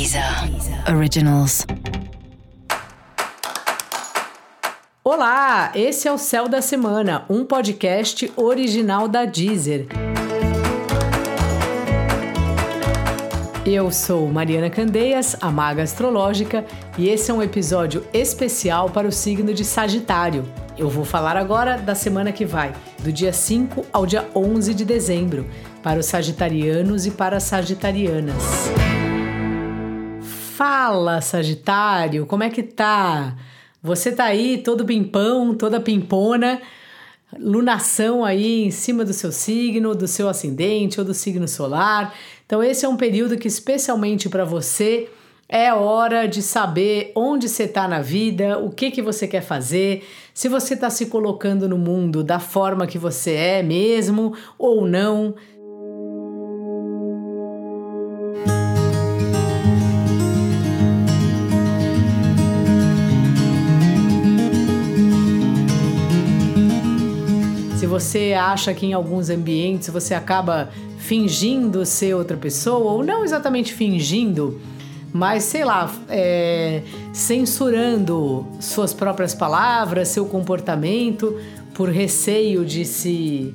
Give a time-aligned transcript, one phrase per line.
[0.00, 0.24] Deezer
[0.96, 1.66] Originals.
[5.04, 9.88] Olá, esse é o Céu da Semana, um podcast original da Deezer.
[13.66, 16.64] Eu sou Mariana Candeias, a Maga Astrológica,
[16.96, 20.50] e esse é um episódio especial para o signo de Sagitário.
[20.78, 24.86] Eu vou falar agora da semana que vai, do dia 5 ao dia 11 de
[24.86, 25.46] dezembro,
[25.82, 28.79] para os sagitarianos e para as sagitarianas.
[30.60, 33.34] Fala, Sagitário, como é que tá?
[33.82, 36.60] Você tá aí todo pimpão, toda pimpona,
[37.38, 42.14] lunação aí em cima do seu signo, do seu ascendente ou do signo solar.
[42.44, 45.08] Então esse é um período que especialmente para você
[45.48, 50.06] é hora de saber onde você está na vida, o que, que você quer fazer,
[50.34, 55.34] se você está se colocando no mundo da forma que você é mesmo ou não.
[68.00, 73.72] Você acha que em alguns ambientes você acaba fingindo ser outra pessoa, ou não exatamente
[73.74, 74.60] fingindo,
[75.12, 81.38] mas sei lá, é, censurando suas próprias palavras, seu comportamento,
[81.74, 83.54] por receio de se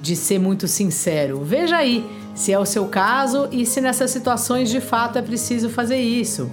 [0.00, 1.42] de ser muito sincero.
[1.42, 5.68] Veja aí se é o seu caso e se nessas situações de fato é preciso
[5.68, 6.48] fazer isso.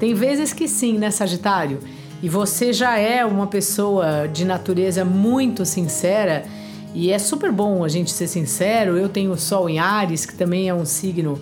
[0.00, 1.80] Tem vezes que sim, né, Sagitário?
[2.22, 6.46] E você já é uma pessoa de natureza muito sincera
[6.94, 8.96] e é super bom a gente ser sincero.
[8.96, 11.40] Eu tenho o Sol em Ares, que também é um signo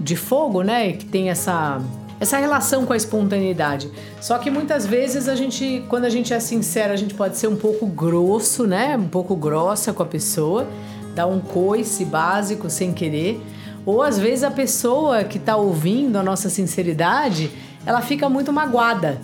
[0.00, 0.92] de fogo, né?
[0.92, 1.82] Que tem essa
[2.20, 3.90] essa relação com a espontaneidade.
[4.20, 7.48] Só que muitas vezes a gente, quando a gente é sincero, a gente pode ser
[7.48, 8.96] um pouco grosso, né?
[8.96, 10.66] Um pouco grossa com a pessoa,
[11.14, 13.42] dar um coice básico sem querer.
[13.84, 17.50] Ou às vezes a pessoa que está ouvindo a nossa sinceridade,
[17.84, 19.20] ela fica muito magoada.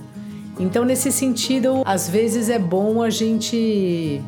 [0.59, 4.21] Então, nesse sentido, às vezes é bom a gente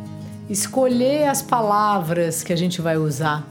[0.52, 3.48] escolher as palavras que a gente vai usar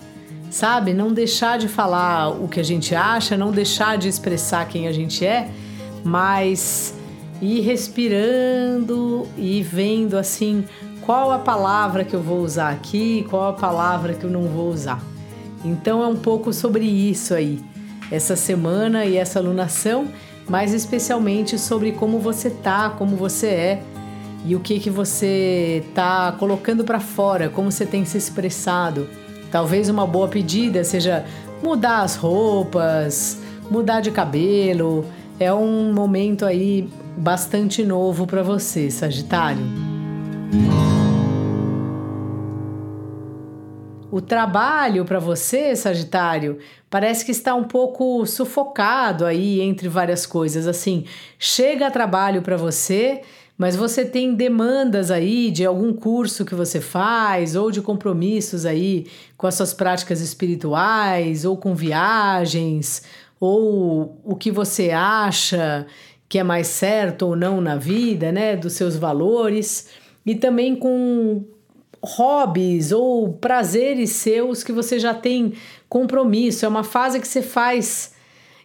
[0.51, 0.93] sabe?
[0.93, 4.91] Não deixar de falar o que a gente acha, não deixar de expressar quem a
[4.91, 5.49] gente é,
[6.03, 6.93] mas
[7.41, 10.65] ir respirando e vendo assim
[11.01, 14.69] qual a palavra que eu vou usar aqui, qual a palavra que eu não vou
[14.69, 15.01] usar.
[15.63, 17.59] Então é um pouco sobre isso aí,
[18.11, 20.07] essa semana e essa alunação,
[20.49, 23.83] mas especialmente sobre como você tá, como você é
[24.45, 29.07] e o que que você tá colocando para fora, como você tem se expressado
[29.51, 31.25] Talvez uma boa pedida seja
[31.61, 33.37] mudar as roupas,
[33.69, 35.05] mudar de cabelo.
[35.37, 39.61] É um momento aí bastante novo para você, Sagitário.
[44.09, 46.59] O trabalho para você, Sagitário,
[46.89, 50.65] parece que está um pouco sufocado aí entre várias coisas.
[50.65, 51.05] Assim,
[51.37, 53.21] chega trabalho para você
[53.61, 59.05] mas você tem demandas aí de algum curso que você faz ou de compromissos aí
[59.37, 63.03] com as suas práticas espirituais ou com viagens
[63.39, 65.85] ou o que você acha
[66.27, 69.89] que é mais certo ou não na vida, né, dos seus valores
[70.25, 71.43] e também com
[72.03, 75.53] hobbies ou prazeres seus que você já tem
[75.87, 76.65] compromisso.
[76.65, 78.15] É uma fase que você faz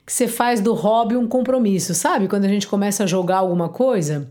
[0.06, 2.28] que você faz do hobby um compromisso, sabe?
[2.28, 4.30] Quando a gente começa a jogar alguma coisa,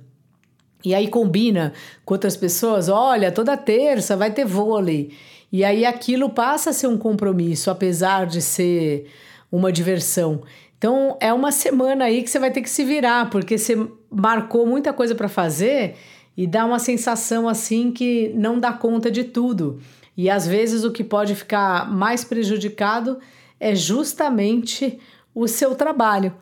[0.85, 1.73] e aí combina
[2.06, 5.12] com outras pessoas, olha, toda terça vai ter vôlei.
[5.51, 9.07] E aí aquilo passa a ser um compromisso, apesar de ser
[9.51, 10.44] uma diversão.
[10.78, 14.68] Então é uma semana aí que você vai ter que se virar, porque você marcou
[14.68, 15.96] muita coisa para fazer
[16.38, 19.79] e dá uma sensação assim que não dá conta de tudo.
[20.16, 23.17] E às vezes o que pode ficar mais prejudicado
[23.59, 25.00] é justamente
[25.34, 26.34] o seu trabalho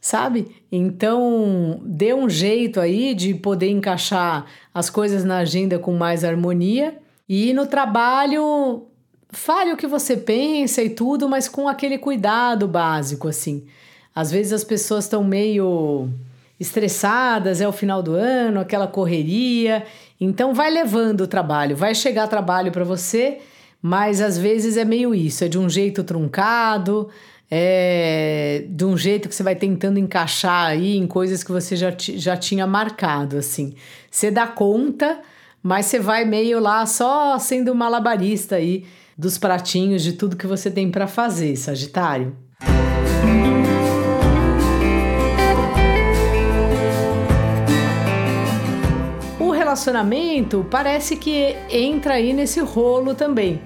[0.00, 0.56] sabe?
[0.72, 6.96] Então, dê um jeito aí de poder encaixar as coisas na agenda com mais harmonia
[7.28, 8.86] e no trabalho
[9.28, 13.64] fale o que você pensa e tudo, mas com aquele cuidado básico assim.
[14.14, 16.08] Às vezes as pessoas estão meio
[16.58, 19.84] estressadas, é o final do ano, aquela correria.
[20.20, 23.38] Então vai levando o trabalho, vai chegar trabalho para você,
[23.80, 27.08] mas às vezes é meio isso, é de um jeito truncado,
[27.50, 31.92] é, de um jeito que você vai tentando encaixar aí em coisas que você já,
[31.98, 33.74] já tinha marcado, assim.
[34.08, 35.20] Você dá conta,
[35.62, 38.86] mas você vai meio lá só sendo malabarista aí
[39.18, 42.36] dos pratinhos de tudo que você tem para fazer, Sagitário.
[49.38, 53.60] O relacionamento parece que entra aí nesse rolo também.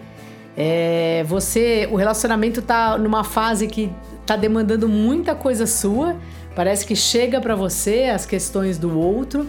[0.57, 3.91] É, você, o relacionamento tá numa fase que
[4.25, 6.17] tá demandando muita coisa sua,
[6.55, 9.47] parece que chega para você as questões do outro,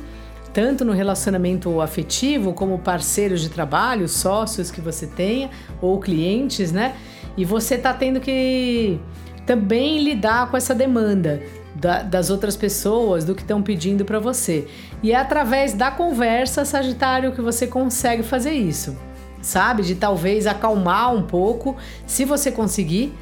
[0.51, 5.49] tanto no relacionamento afetivo como parceiros de trabalho, sócios que você tenha
[5.81, 6.95] ou clientes, né?
[7.37, 8.99] E você tá tendo que
[9.45, 11.41] também lidar com essa demanda
[11.75, 14.67] da, das outras pessoas, do que estão pedindo para você.
[15.03, 18.97] E é através da conversa, Sagitário, que você consegue fazer isso,
[19.45, 19.83] sabe?
[19.83, 21.77] De talvez acalmar um pouco,
[22.07, 23.13] se você conseguir,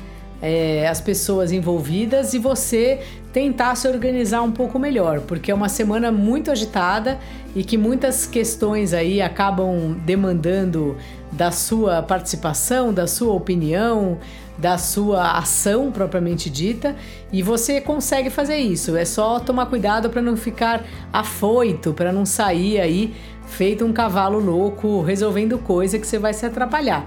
[0.42, 5.70] é, as pessoas envolvidas e você tentar se organizar um pouco melhor, porque é uma
[5.70, 7.20] semana muito agitada
[7.56, 10.98] e que muitas questões aí acabam demandando
[11.32, 14.18] da sua participação, da sua opinião,
[14.58, 16.96] da sua ação propriamente dita,
[17.32, 18.96] e você consegue fazer isso.
[18.96, 24.40] É só tomar cuidado para não ficar afoito, para não sair aí feito um cavalo
[24.40, 27.06] louco resolvendo coisa que você vai se atrapalhar.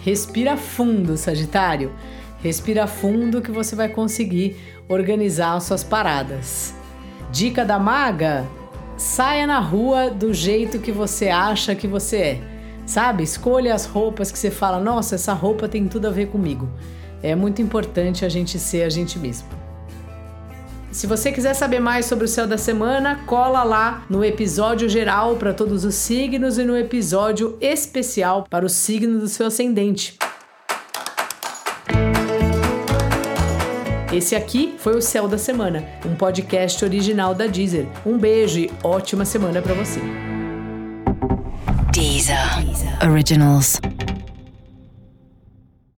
[0.00, 1.92] Respira fundo, Sagitário.
[2.42, 4.56] Respira fundo que você vai conseguir
[4.88, 6.74] organizar suas paradas.
[7.32, 8.46] Dica da maga:
[8.96, 12.40] saia na rua do jeito que você acha que você é.
[12.86, 13.24] Sabe?
[13.24, 16.68] Escolha as roupas que você fala: nossa, essa roupa tem tudo a ver comigo.
[17.22, 19.65] É muito importante a gente ser a gente mesmo.
[20.96, 25.36] Se você quiser saber mais sobre o céu da semana, cola lá no episódio geral
[25.36, 30.16] para todos os signos e no episódio especial para o signo do seu ascendente.
[34.10, 37.86] Esse aqui foi o Céu da Semana, um podcast original da Deezer.
[38.06, 40.00] Um beijo e ótima semana para você.
[41.92, 42.38] Deezer.
[43.06, 43.78] Originals.